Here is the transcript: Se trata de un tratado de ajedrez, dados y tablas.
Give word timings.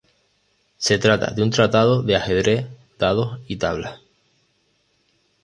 Se 0.79 0.97
trata 0.97 1.27
de 1.29 1.43
un 1.43 1.51
tratado 1.51 2.01
de 2.01 2.15
ajedrez, 2.15 2.65
dados 2.97 3.39
y 3.47 3.57
tablas. 3.57 3.99